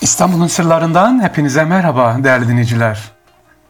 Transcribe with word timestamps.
İstanbul'un 0.00 0.46
sırlarından 0.46 1.22
hepinize 1.22 1.64
merhaba 1.64 2.16
değerli 2.24 2.48
dinleyiciler. 2.48 3.12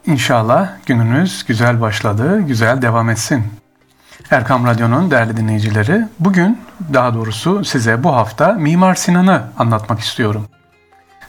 İnşallah 0.05 0.69
gününüz 0.85 1.45
güzel 1.47 1.81
başladı, 1.81 2.41
güzel 2.41 2.81
devam 2.81 3.09
etsin. 3.09 3.43
Erkam 4.31 4.65
Radyo'nun 4.65 5.11
değerli 5.11 5.37
dinleyicileri, 5.37 6.07
bugün 6.19 6.61
daha 6.93 7.13
doğrusu 7.13 7.65
size 7.65 8.03
bu 8.03 8.15
hafta 8.15 8.53
Mimar 8.53 8.95
Sinan'ı 8.95 9.43
anlatmak 9.57 9.99
istiyorum. 9.99 10.47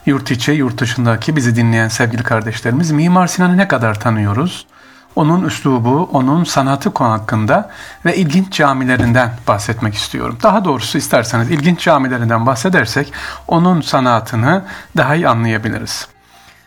Yurt 0.07 0.31
içi, 0.31 0.53
yurt 0.53 0.81
dışındaki 0.81 1.37
bizi 1.37 1.57
dinleyen 1.57 1.89
sevgili 1.89 2.23
kardeşlerimiz 2.23 2.91
Mimar 2.91 3.27
Sinan'ı 3.27 3.57
ne 3.57 3.69
kadar 3.69 4.01
tanıyoruz? 4.01 4.67
Onun 5.17 5.45
üslubu, 5.45 6.09
onun 6.13 6.45
sanatı 6.45 6.91
konu 6.91 7.11
hakkında 7.13 7.71
ve 8.05 8.17
ilginç 8.17 8.53
camilerinden 8.53 9.33
bahsetmek 9.49 9.95
istiyorum. 9.95 10.39
Daha 10.43 10.65
doğrusu 10.65 10.99
isterseniz 10.99 11.51
ilginç 11.51 11.81
camilerinden 11.81 12.47
bahsedersek 12.47 13.13
onun 13.49 13.81
sanatını 13.81 14.65
daha 14.97 15.15
iyi 15.15 15.29
anlayabiliriz. 15.29 16.09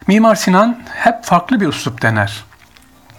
Mimar 0.07 0.35
Sinan 0.35 0.79
hep 0.89 1.23
farklı 1.23 1.61
bir 1.61 1.67
üslup 1.67 2.01
dener. 2.01 2.43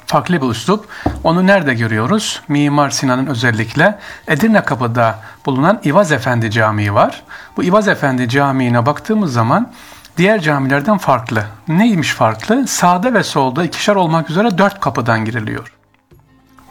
Farklı 0.07 0.43
bir 0.43 0.47
üslup. 0.47 0.89
Onu 1.25 1.47
nerede 1.47 1.75
görüyoruz? 1.75 2.43
Mimar 2.49 2.91
Sinan'ın 2.91 3.27
özellikle 3.27 3.99
Edirne 4.29 4.63
Kapı'da 4.65 5.19
bulunan 5.47 5.81
İvaz 5.85 6.13
Efendi 6.13 6.51
Camii 6.51 6.95
var. 6.95 7.23
Bu 7.57 7.65
İvaz 7.65 7.89
Efendi 7.89 8.29
Camii'ne 8.29 8.87
baktığımız 8.87 9.33
zaman 9.33 9.73
diğer 10.17 10.41
camilerden 10.41 10.99
farklı. 10.99 11.47
Neymiş 11.69 12.13
farklı? 12.13 12.67
Sağda 12.67 13.15
ve 13.15 13.23
solda 13.23 13.65
ikişer 13.65 13.95
olmak 13.95 14.31
üzere 14.31 14.59
dört 14.59 14.81
kapıdan 14.81 15.25
giriliyor. 15.25 15.73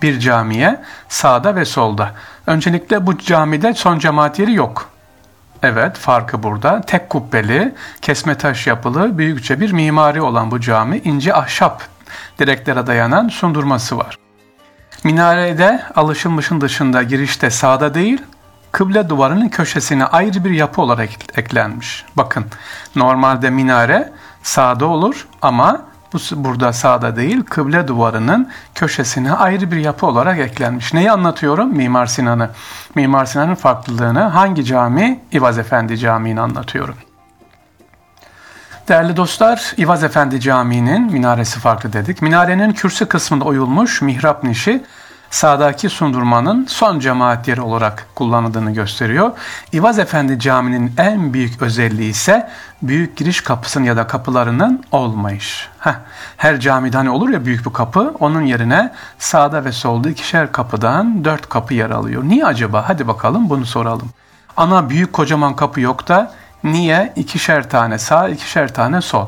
Bir 0.01 0.19
camiye 0.19 0.81
sağda 1.09 1.55
ve 1.55 1.65
solda. 1.65 2.11
Öncelikle 2.47 3.07
bu 3.07 3.17
camide 3.17 3.73
son 3.73 3.99
cemaat 3.99 4.39
yeri 4.39 4.53
yok. 4.53 4.89
Evet 5.63 5.97
farkı 5.97 6.43
burada. 6.43 6.81
Tek 6.81 7.09
kubbeli, 7.09 7.75
kesme 8.01 8.37
taş 8.37 8.67
yapılı, 8.67 9.17
büyükçe 9.17 9.59
bir 9.59 9.71
mimari 9.71 10.21
olan 10.21 10.51
bu 10.51 10.59
cami 10.59 10.97
ince 10.97 11.33
ahşap 11.33 11.83
direklere 12.39 12.87
dayanan 12.87 13.29
sundurması 13.29 13.97
var. 13.97 14.17
Minarede 15.03 15.83
alışılmışın 15.95 16.61
dışında 16.61 17.03
girişte 17.03 17.49
sağda 17.49 17.93
değil, 17.93 18.21
kıble 18.73 19.09
duvarının 19.09 19.49
köşesine 19.49 20.05
ayrı 20.05 20.43
bir 20.43 20.49
yapı 20.49 20.81
olarak 20.81 21.09
eklenmiş. 21.37 22.05
Bakın 22.15 22.45
normalde 22.95 23.49
minare 23.49 24.11
sağda 24.43 24.85
olur 24.85 25.27
ama 25.41 25.81
bu 26.13 26.17
burada 26.31 26.73
sağda 26.73 27.15
değil 27.15 27.43
kıble 27.43 27.87
duvarının 27.87 28.49
köşesine 28.75 29.33
ayrı 29.33 29.71
bir 29.71 29.77
yapı 29.77 30.05
olarak 30.05 30.39
eklenmiş. 30.39 30.93
Neyi 30.93 31.11
anlatıyorum? 31.11 31.77
Mimar 31.77 32.05
Sinan'ı. 32.05 32.49
Mimar 32.95 33.25
Sinan'ın 33.25 33.55
farklılığını 33.55 34.21
hangi 34.21 34.65
cami? 34.65 35.19
İvaz 35.31 35.57
Efendi 35.57 35.97
Camii'ni 35.97 36.41
anlatıyorum. 36.41 36.95
Değerli 38.87 39.17
dostlar, 39.17 39.73
İvaz 39.77 40.03
Efendi 40.03 40.41
Camii'nin 40.41 41.11
minaresi 41.11 41.59
farklı 41.59 41.93
dedik. 41.93 42.21
Minarenin 42.21 42.71
kürsü 42.73 43.05
kısmında 43.05 43.45
oyulmuş 43.45 44.01
mihrap 44.01 44.43
nişi 44.43 44.83
sağdaki 45.33 45.89
sundurmanın 45.89 46.65
son 46.65 46.99
cemaat 46.99 47.47
yeri 47.47 47.61
olarak 47.61 48.07
kullanıldığını 48.15 48.73
gösteriyor. 48.73 49.31
İvaz 49.71 49.99
Efendi 49.99 50.39
Camii'nin 50.39 50.93
en 50.97 51.33
büyük 51.33 51.61
özelliği 51.61 52.09
ise 52.09 52.49
büyük 52.81 53.17
giriş 53.17 53.41
kapısının 53.41 53.85
ya 53.85 53.97
da 53.97 54.07
kapılarının 54.07 54.83
olmayış. 54.91 55.69
Heh, 55.79 55.93
her 56.37 56.59
camide 56.59 56.97
hani 56.97 57.09
olur 57.09 57.29
ya 57.29 57.45
büyük 57.45 57.65
bir 57.65 57.73
kapı, 57.73 58.13
onun 58.19 58.41
yerine 58.41 58.91
sağda 59.19 59.65
ve 59.65 59.71
solda 59.71 60.09
ikişer 60.09 60.51
kapıdan 60.51 61.25
dört 61.25 61.49
kapı 61.49 61.73
yer 61.73 61.89
alıyor. 61.89 62.23
Niye 62.23 62.45
acaba? 62.45 62.83
Hadi 62.87 63.07
bakalım 63.07 63.49
bunu 63.49 63.65
soralım. 63.65 64.09
Ana 64.57 64.89
büyük 64.89 65.13
kocaman 65.13 65.55
kapı 65.55 65.81
yok 65.81 66.07
da 66.07 66.31
niye 66.63 67.13
ikişer 67.15 67.69
tane 67.69 67.99
sağ, 67.99 68.29
ikişer 68.29 68.73
tane 68.73 69.01
sol? 69.01 69.27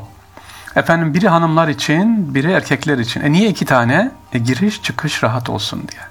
Efendim 0.76 1.14
biri 1.14 1.28
hanımlar 1.28 1.68
için, 1.68 2.34
biri 2.34 2.50
erkekler 2.50 2.98
için. 2.98 3.20
E 3.20 3.32
niye 3.32 3.48
iki 3.48 3.64
tane? 3.64 4.10
E 4.32 4.38
giriş 4.38 4.82
çıkış 4.82 5.24
rahat 5.24 5.50
olsun 5.50 5.82
diye. 5.92 6.02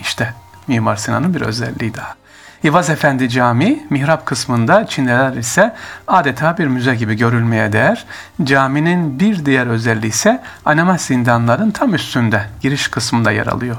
İşte 0.00 0.34
Mimar 0.66 0.96
Sinan'ın 0.96 1.34
bir 1.34 1.40
özelliği 1.40 1.94
daha. 1.94 2.14
İvaz 2.62 2.90
Efendi 2.90 3.28
Camii, 3.28 3.86
mihrap 3.90 4.26
kısmında 4.26 4.86
Çinliler 4.86 5.32
ise 5.32 5.74
adeta 6.08 6.58
bir 6.58 6.66
müze 6.66 6.94
gibi 6.94 7.14
görülmeye 7.14 7.72
değer. 7.72 8.04
Caminin 8.42 9.20
bir 9.20 9.46
diğer 9.46 9.66
özelliği 9.66 10.12
ise 10.12 10.42
Anemas 10.64 11.02
zindanların 11.02 11.70
tam 11.70 11.94
üstünde, 11.94 12.46
giriş 12.60 12.88
kısmında 12.88 13.30
yer 13.30 13.46
alıyor. 13.46 13.76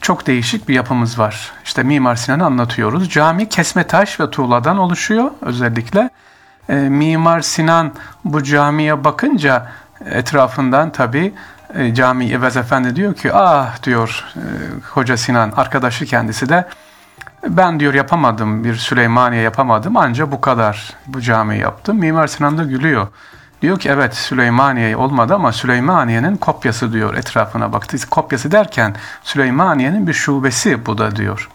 Çok 0.00 0.26
değişik 0.26 0.68
bir 0.68 0.74
yapımız 0.74 1.18
var. 1.18 1.52
İşte 1.64 1.82
Mimar 1.82 2.16
Sinan'ı 2.16 2.44
anlatıyoruz. 2.44 3.10
Cami 3.10 3.48
kesme 3.48 3.86
taş 3.86 4.20
ve 4.20 4.30
tuğladan 4.30 4.78
oluşuyor 4.78 5.30
özellikle 5.40 6.10
e, 6.68 6.74
Mimar 6.74 7.40
Sinan 7.40 7.92
bu 8.24 8.42
camiye 8.42 9.04
bakınca 9.04 9.66
etrafından 10.10 10.90
tabi 10.92 11.34
e, 11.74 11.94
cami 11.94 12.32
Evez 12.32 12.56
Efendi 12.56 12.96
diyor 12.96 13.14
ki 13.14 13.30
ah 13.34 13.82
diyor 13.82 14.24
e, 14.36 14.40
Hoca 14.90 15.16
Sinan 15.16 15.52
arkadaşı 15.56 16.06
kendisi 16.06 16.48
de 16.48 16.68
ben 17.48 17.80
diyor 17.80 17.94
yapamadım 17.94 18.64
bir 18.64 18.74
Süleymaniye 18.74 19.42
yapamadım 19.42 19.96
ancak 19.96 20.32
bu 20.32 20.40
kadar 20.40 20.92
bu 21.06 21.20
camiyi 21.20 21.60
yaptım. 21.60 21.96
Mimar 21.96 22.26
Sinan 22.26 22.58
da 22.58 22.64
gülüyor. 22.64 23.08
Diyor 23.62 23.78
ki 23.78 23.88
evet 23.88 24.14
Süleymaniye 24.14 24.96
olmadı 24.96 25.34
ama 25.34 25.52
Süleymaniye'nin 25.52 26.36
kopyası 26.36 26.92
diyor 26.92 27.14
etrafına 27.14 27.72
baktı. 27.72 28.10
Kopyası 28.10 28.50
derken 28.52 28.94
Süleymaniye'nin 29.22 30.06
bir 30.06 30.12
şubesi 30.12 30.86
bu 30.86 30.98
da 30.98 31.16
diyor. 31.16 31.50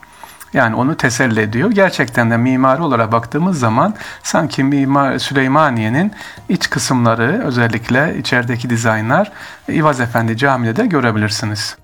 Yani 0.54 0.76
onu 0.76 0.98
teselli 0.98 1.40
ediyor. 1.40 1.72
Gerçekten 1.72 2.32
de 2.32 2.38
mimari 2.38 2.82
olarak 2.82 3.12
baktığımız 3.12 3.60
zaman 3.60 3.96
sanki 4.24 4.64
Mimar 4.64 5.20
Süleymaniye'nin 5.20 6.12
iç 6.50 6.70
kısımları 6.70 7.42
özellikle 7.46 8.18
içerideki 8.18 8.70
dizaynlar 8.70 9.32
İvaz 9.68 10.00
Efendi 10.00 10.38
Camii'de 10.38 10.76
de 10.76 10.86
görebilirsiniz. 10.86 11.78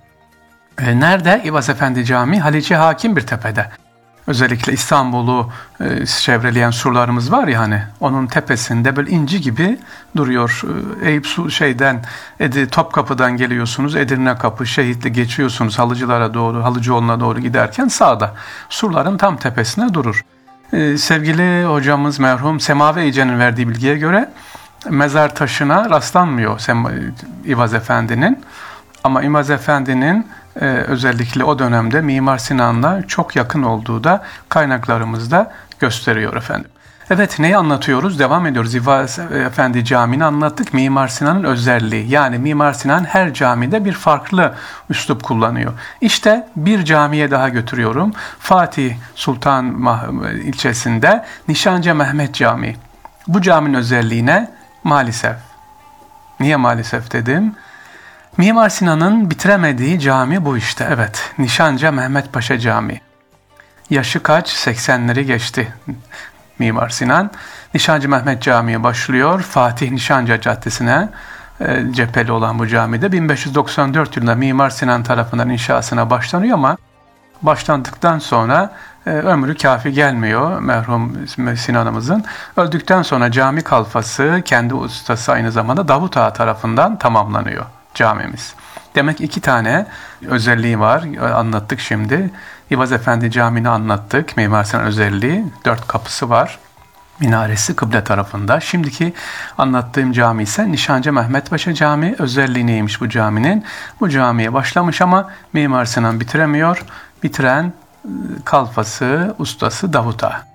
E, 0.80 1.00
nerede? 1.00 1.42
İvaz 1.44 1.70
Efendi 1.70 2.06
Camii 2.06 2.40
Halice 2.40 2.76
Hakim 2.76 3.16
bir 3.16 3.22
tepede. 3.22 3.70
Özellikle 4.28 4.74
İstanbul'u 4.74 5.50
e, 5.80 6.06
çevreleyen 6.06 6.72
surlarımız 6.72 7.32
var 7.32 7.48
ya 7.48 7.60
hani 7.60 7.84
onun 8.00 8.28
tepesinde 8.28 8.96
böyle 8.96 9.12
inci 9.12 9.42
gibi 9.42 9.80
duruyor. 10.16 10.62
E, 11.04 11.10
Eyüp 11.10 11.28
su 11.28 11.52
şeyden 11.52 12.04
Edi, 12.40 12.68
Topkapı'dan 12.68 13.38
geliyorsunuz 13.38 13.96
Edirne 13.96 14.38
Kapı 14.38 14.66
Şehitli 14.66 15.14
geçiyorsunuz 15.14 15.80
Halıcılara 15.80 16.34
doğru 16.34 16.64
Halıcıoğlu'na 16.64 17.20
doğru 17.20 17.40
giderken 17.40 17.88
sağda 17.88 18.34
surların 18.70 19.18
tam 19.18 19.38
tepesine 19.38 19.94
durur. 19.94 20.26
E, 20.74 20.98
sevgili 20.98 21.66
hocamız 21.66 22.20
merhum 22.20 22.60
Semavi 22.60 23.00
Ece'nin 23.00 23.40
verdiği 23.40 23.70
bilgiye 23.70 23.98
göre 23.98 24.32
mezar 24.90 25.36
taşına 25.36 25.90
rastlanmıyor 25.90 26.60
Sem 26.60 26.86
İvaz 27.46 27.74
Efendi'nin 27.74 28.40
ama 29.04 29.24
İmaz 29.24 29.50
Efendi'nin 29.50 30.28
e, 30.62 30.66
özellikle 30.66 31.44
o 31.44 31.60
dönemde 31.60 32.02
Mimar 32.02 32.38
Sinan'la 32.38 33.08
çok 33.08 33.36
yakın 33.36 33.64
olduğu 33.64 34.04
da 34.04 34.24
kaynaklarımızda 34.50 35.52
gösteriyor 35.80 36.36
efendim. 36.36 36.72
Evet 37.10 37.40
neyi 37.40 37.58
anlatıyoruz? 37.58 38.20
Devam 38.20 38.46
ediyoruz. 38.46 38.76
İvaz 38.76 39.20
Efendi 39.20 39.86
Camii'ni 39.86 40.26
anlattık. 40.26 40.74
Mimar 40.74 41.08
Sinan'ın 41.08 41.44
özelliği. 41.44 42.10
Yani 42.10 42.38
Mimar 42.38 42.74
Sinan 42.74 43.04
her 43.04 43.34
camide 43.34 43.86
bir 43.86 43.94
farklı 43.94 44.54
üslup 44.90 45.24
kullanıyor. 45.24 45.74
İşte 46.02 46.48
bir 46.56 46.86
camiye 46.86 47.32
daha 47.32 47.50
götürüyorum. 47.50 48.14
Fatih 48.40 48.96
Sultan 49.16 49.90
ilçesinde 50.44 51.26
Nişancı 51.48 51.96
Mehmet 51.96 52.36
Camii. 52.36 52.76
Bu 53.28 53.42
caminin 53.42 53.74
özelliği 53.74 54.26
ne? 54.26 54.52
Maalesef. 54.84 55.36
Niye 56.40 56.56
maalesef 56.56 57.12
dedim? 57.12 57.56
Mimar 58.38 58.70
Sinan'ın 58.70 59.30
bitiremediği 59.30 60.00
cami 60.00 60.46
bu 60.46 60.58
işte. 60.58 60.88
Evet, 60.90 61.34
Nişanca 61.38 61.92
Mehmet 61.92 62.34
Paşa 62.34 62.60
Camii. 62.60 63.02
Yaşı 63.90 64.24
kaç? 64.24 64.54
80'leri 64.68 65.22
geçti 65.22 65.74
Mimar 66.60 66.90
Sinan. 66.90 67.32
Nişancı 67.74 68.10
Mehmet 68.10 68.42
Camii 68.42 68.84
başlıyor. 68.84 69.42
Fatih 69.42 69.92
Nişanca 69.92 70.42
Caddesi'ne 70.42 71.10
e, 71.60 71.84
cepheli 71.92 72.32
olan 72.32 72.60
bu 72.60 72.68
camide 72.68 73.12
1594 73.12 74.18
yılında 74.18 74.36
Mimar 74.36 74.70
Sinan 74.70 75.04
tarafından 75.04 75.50
inşasına 75.50 76.10
başlanıyor 76.10 76.54
ama 76.54 76.78
başlandıktan 77.42 78.20
sonra 78.20 78.74
e, 79.06 79.10
ömrü 79.10 79.58
kafi 79.58 79.92
gelmiyor 79.92 80.60
merhum 80.60 81.28
Sinan'ımızın. 81.58 82.24
Öldükten 82.58 83.02
sonra 83.02 83.32
cami 83.32 83.62
kalfası 83.62 84.42
kendi 84.46 84.74
ustası 84.74 85.32
aynı 85.32 85.52
zamanda 85.52 85.88
Davut 85.88 86.18
Ağa 86.18 86.34
tarafından 86.34 86.98
tamamlanıyor 87.00 87.66
camimiz. 87.96 88.54
Demek 88.96 89.22
iki 89.22 89.42
tane 89.42 89.86
özelliği 90.28 90.80
var. 90.80 91.04
Anlattık 91.36 91.80
şimdi. 91.80 92.32
İvaz 92.70 92.92
Efendi 92.92 93.32
Camii'ni 93.32 93.70
anlattık. 93.70 94.38
Mimar 94.38 94.64
Sinan 94.64 94.86
özelliği. 94.86 95.46
Dört 95.66 95.88
kapısı 95.88 96.30
var. 96.30 96.60
Minaresi 97.20 97.76
kıble 97.76 98.04
tarafında. 98.04 98.60
Şimdiki 98.60 99.14
anlattığım 99.58 100.12
cami 100.12 100.44
ise 100.44 100.72
Nişancı 100.72 101.14
Mehmet 101.14 101.50
Paşa 101.50 101.74
Camii. 101.74 102.16
Özelliği 102.20 102.68
neymiş 102.68 103.02
bu 103.02 103.10
caminin? 103.10 103.66
Bu 104.00 104.10
camiye 104.10 104.54
başlamış 104.54 105.02
ama 105.02 105.30
Mimar 105.54 105.86
Sinan 105.86 106.20
bitiremiyor. 106.20 106.86
Bitiren 107.24 107.74
ıı, 108.06 108.12
kalfası, 108.46 109.36
ustası 109.40 109.94
Davut 109.94 110.24
Ağa. 110.24 110.55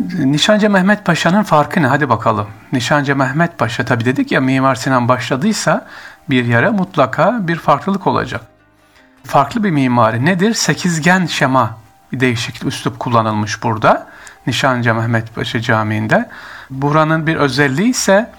Nişancı 0.00 0.70
Mehmet 0.70 1.04
Paşa'nın 1.04 1.42
farkı 1.42 1.82
ne? 1.82 1.86
Hadi 1.86 2.08
bakalım. 2.08 2.46
Nişancı 2.72 3.16
Mehmet 3.16 3.58
Paşa 3.58 3.84
tabi 3.84 4.04
dedik 4.04 4.32
ya 4.32 4.40
Mimar 4.40 4.74
Sinan 4.74 5.08
başladıysa 5.08 5.86
bir 6.30 6.44
yere 6.44 6.70
mutlaka 6.70 7.48
bir 7.48 7.56
farklılık 7.56 8.06
olacak. 8.06 8.40
Farklı 9.24 9.64
bir 9.64 9.70
mimari 9.70 10.24
nedir? 10.24 10.54
Sekizgen 10.54 11.26
şema 11.26 11.78
bir 12.12 12.20
değişik 12.20 12.64
üslup 12.64 12.98
kullanılmış 12.98 13.62
burada. 13.62 14.06
Nişancı 14.46 14.94
Mehmet 14.94 15.34
Paşa 15.34 15.60
Camii'nde. 15.60 16.28
Buranın 16.70 17.26
bir 17.26 17.36
özelliği 17.36 17.90
ise 17.90 18.30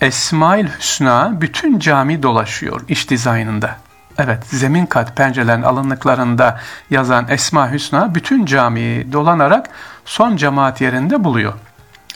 Esmail 0.00 0.66
Hüsna 0.78 1.40
bütün 1.40 1.78
cami 1.78 2.22
dolaşıyor 2.22 2.80
iş 2.88 3.10
dizaynında. 3.10 3.76
Evet, 4.18 4.46
zemin 4.46 4.86
kat 4.86 5.16
pencerelerin 5.16 5.62
alınlıklarında 5.62 6.60
yazan 6.90 7.26
Esma 7.28 7.72
Hüsna 7.72 8.14
bütün 8.14 8.46
camiyi 8.46 9.12
dolanarak 9.12 9.68
son 10.04 10.36
cemaat 10.36 10.80
yerinde 10.80 11.24
buluyor. 11.24 11.52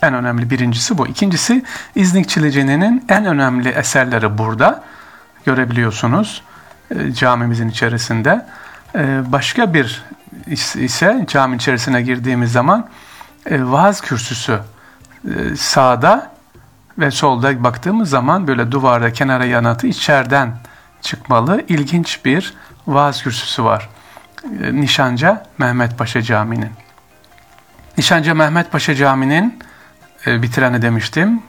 En 0.03 0.15
önemli 0.15 0.51
birincisi 0.51 0.99
bu. 0.99 1.07
İkincisi 1.07 1.65
İznik 1.95 2.29
Çilici'nin 2.29 3.05
en 3.09 3.25
önemli 3.25 3.69
eserleri 3.69 4.39
burada. 4.39 4.83
Görebiliyorsunuz 5.45 6.43
e, 6.91 7.13
camimizin 7.13 7.69
içerisinde. 7.69 8.47
E, 8.95 9.33
başka 9.33 9.75
bir 9.75 10.05
ise 10.77 11.27
cami 11.29 11.57
içerisine 11.57 12.03
girdiğimiz 12.03 12.53
zaman 12.53 12.89
e, 13.47 13.65
vaaz 13.65 14.01
kürsüsü 14.01 14.61
sağda 15.57 16.31
ve 16.99 17.11
solda 17.11 17.65
baktığımız 17.65 18.11
zaman 18.11 18.47
böyle 18.47 18.73
duvarda 18.73 19.13
kenara 19.13 19.45
yanatı 19.45 19.87
içeriden 19.87 20.53
çıkmalı 21.03 21.65
ilginç 21.69 22.25
bir 22.25 22.55
vaaz 22.87 23.23
kürsüsü 23.23 23.65
var. 23.65 23.89
E, 24.63 24.75
Nişanca 24.75 25.47
Mehmet 25.59 25.99
Paşa 25.99 26.23
Camii'nin. 26.23 26.71
Nişanca 27.99 28.35
Mehmet 28.35 28.73
Paşa 28.73 28.95
Camii'nin 28.95 29.59
e, 30.27 30.43
bitireni 30.43 30.83
demiştim. 30.83 31.43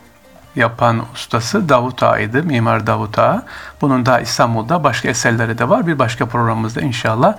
Yapan 0.56 1.06
ustası 1.14 1.70
Davut 1.70 2.04
Ağa'ydı, 2.04 2.44
Mimar 2.44 2.88
Davut 2.88 3.20
Ağa. 3.20 3.46
Bunun 3.82 4.06
da 4.06 4.20
İstanbul'da 4.20 4.84
başka 4.84 5.10
eserleri 5.10 5.58
de 5.58 5.70
var. 5.70 5.88
Bir 5.88 6.00
başka 6.00 6.26
programımızda 6.26 6.82
inşallah 6.82 7.38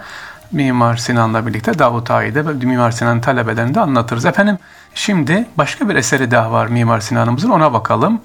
Mimar 0.53 0.97
Sinan'la 0.97 1.47
birlikte 1.47 1.79
Davut 1.79 2.11
Ağa'yı 2.11 2.35
da 2.35 2.43
Mimar 2.43 2.91
Sinan'ın 2.91 3.21
talebelerini 3.21 3.75
de 3.75 3.81
anlatırız. 3.81 4.25
Efendim 4.25 4.59
şimdi 4.95 5.47
başka 5.59 5.89
bir 5.89 5.95
eseri 5.95 6.31
daha 6.31 6.53
var 6.53 6.67
Mimar 6.67 7.01
Sinan'ımızın 7.01 7.51
ona 7.51 7.73
bakalım. 7.73 8.21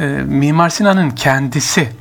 Ee, 0.00 0.04
Mimar 0.26 0.68
Sinan'ın 0.68 1.10
kendisi, 1.10 1.92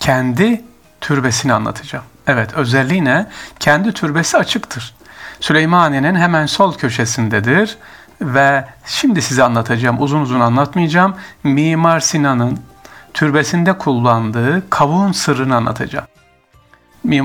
kendi 0.00 0.64
türbesini 1.00 1.52
anlatacağım. 1.52 2.04
Evet 2.26 2.54
özelliği 2.54 3.04
ne? 3.04 3.26
Kendi 3.60 3.92
türbesi 3.92 4.38
açıktır. 4.38 4.94
Süleymaniye'nin 5.40 6.14
hemen 6.14 6.46
sol 6.46 6.74
köşesindedir 6.74 7.78
ve 8.20 8.64
şimdi 8.86 9.22
size 9.22 9.42
anlatacağım, 9.42 10.02
uzun 10.02 10.20
uzun 10.20 10.40
anlatmayacağım. 10.40 11.14
Mimar 11.44 12.00
Sinan'ın 12.00 12.60
türbesinde 13.14 13.78
kullandığı 13.78 14.70
kavuğun 14.70 15.12
sırrını 15.12 15.56
anlatacağım. 15.56 16.06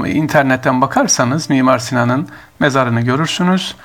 İnternetten 0.06 0.82
bakarsanız 0.82 1.50
Mimar 1.50 1.80
Sinan'ın 1.80 2.28
mezarını 2.60 3.02
görürsünüz. 3.02 3.76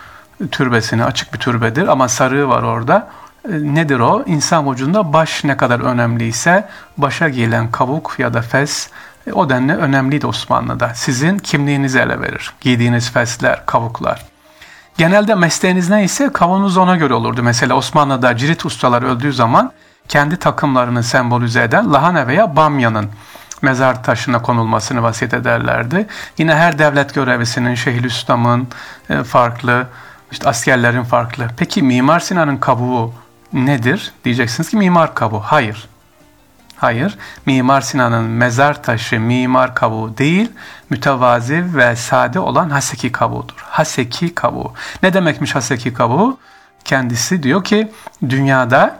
Türbesini 0.50 1.04
açık 1.04 1.34
bir 1.34 1.38
türbedir 1.38 1.88
ama 1.88 2.08
sarığı 2.08 2.48
var 2.48 2.62
orada. 2.62 3.08
E, 3.48 3.52
nedir 3.52 4.00
o? 4.00 4.24
İnsan 4.26 4.72
vücudunda 4.72 5.12
baş 5.12 5.44
ne 5.44 5.56
kadar 5.56 5.80
önemliyse 5.80 6.68
başa 6.96 7.28
gelen 7.28 7.70
kavuk 7.70 8.14
ya 8.18 8.34
da 8.34 8.42
fes 8.42 8.88
e, 9.26 9.32
o 9.32 9.50
denli 9.50 9.76
önemliydi 9.76 10.26
Osmanlı'da. 10.26 10.94
Sizin 10.94 11.38
kimliğinizi 11.38 11.98
ele 11.98 12.20
verir. 12.20 12.52
Giydiğiniz 12.60 13.10
fesler, 13.10 13.66
kavuklar. 13.66 14.26
Genelde 14.98 15.34
mesleğiniz 15.34 15.90
neyse 15.90 16.30
kavunuz 16.32 16.76
ona 16.76 16.96
göre 16.96 17.14
olurdu. 17.14 17.42
Mesela 17.42 17.74
Osmanlı'da 17.74 18.36
cirit 18.36 18.66
ustalar 18.66 19.02
öldüğü 19.02 19.32
zaman 19.32 19.72
kendi 20.08 20.36
takımlarını 20.36 21.02
sembolize 21.02 21.62
eden 21.62 21.92
lahana 21.92 22.26
veya 22.26 22.56
bamyanın 22.56 23.10
mezar 23.62 24.04
taşına 24.04 24.42
konulmasını 24.42 25.02
vasiyet 25.02 25.34
ederlerdi. 25.34 26.06
Yine 26.38 26.54
her 26.54 26.78
devlet 26.78 27.14
görevlisinin, 27.14 27.74
Şeyhülislam'ın 27.74 28.68
e, 29.10 29.22
farklı, 29.24 29.86
işte 30.30 30.48
askerlerin 30.48 31.02
farklı. 31.02 31.48
Peki 31.56 31.82
Mimar 31.82 32.20
Sinan'ın 32.20 32.56
kabuğu 32.56 33.12
nedir? 33.52 34.12
Diyeceksiniz 34.24 34.70
ki 34.70 34.76
mimar 34.76 35.14
kabuğu. 35.14 35.40
Hayır. 35.40 35.88
Hayır. 36.76 37.18
Mimar 37.46 37.80
Sinan'ın 37.80 38.24
mezar 38.24 38.82
taşı 38.82 39.20
mimar 39.20 39.74
kabuğu 39.74 40.18
değil, 40.18 40.52
mütevazi 40.90 41.76
ve 41.76 41.96
sade 41.96 42.38
olan 42.38 42.70
haseki 42.70 43.12
kabuğudur. 43.12 43.56
Haseki 43.58 44.34
kabuğu. 44.34 44.72
Ne 45.02 45.12
demekmiş 45.12 45.54
haseki 45.54 45.94
kabuğu? 45.94 46.38
Kendisi 46.84 47.42
diyor 47.42 47.64
ki 47.64 47.92
dünyada 48.28 48.98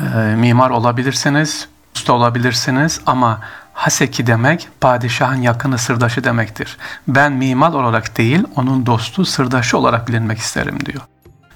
e, 0.00 0.02
mimar 0.36 0.70
olabilirsiniz, 0.70 1.68
usta 1.94 2.12
olabilirsiniz 2.12 3.00
ama 3.06 3.40
Haseki 3.72 4.26
demek 4.26 4.68
padişahın 4.80 5.42
yakını 5.42 5.78
sırdaşı 5.78 6.24
demektir. 6.24 6.76
Ben 7.08 7.32
mimar 7.32 7.72
olarak 7.72 8.18
değil 8.18 8.44
onun 8.56 8.86
dostu 8.86 9.24
sırdaşı 9.24 9.78
olarak 9.78 10.08
bilinmek 10.08 10.38
isterim 10.38 10.78
diyor. 10.86 11.02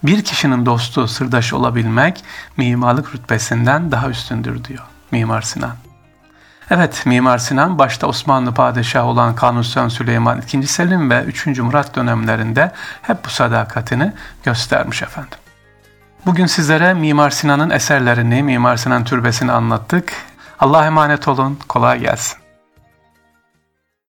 Bir 0.07 0.25
kişinin 0.25 0.67
dostu 0.67 1.09
sırdaşı 1.09 1.57
olabilmek 1.57 2.25
mimarlık 2.57 3.15
rütbesinden 3.15 3.93
daha 3.93 4.09
üstündür 4.09 4.65
diyor 4.65 4.83
Mimar 5.11 5.43
Sinan. 5.43 5.75
Evet 6.71 7.03
Mimar 7.07 7.39
Sinan 7.39 7.79
başta 7.79 8.07
Osmanlı 8.07 8.55
padişahı 8.55 9.05
olan 9.05 9.35
Kanuni 9.35 9.91
Süleyman 9.91 10.43
II. 10.55 10.67
Selim 10.67 11.11
ve 11.11 11.23
3. 11.23 11.47
Murat 11.47 11.97
dönemlerinde 11.97 12.73
hep 13.03 13.25
bu 13.25 13.29
sadakatini 13.29 14.13
göstermiş 14.45 15.03
efendim. 15.03 15.39
Bugün 16.27 16.47
sizlere 16.47 16.95
Mimar 16.95 17.31
Sinan'ın 17.31 17.71
eserlerini, 17.71 18.43
Mimar 18.43 18.77
Sinan 18.77 19.05
Türbesi'ni 19.05 19.53
anlattık. 19.53 20.13
Allah'a 20.59 20.87
emanet 20.87 21.29
olun. 21.29 21.59
Kolay 21.69 22.01
gelsin. 22.01 22.46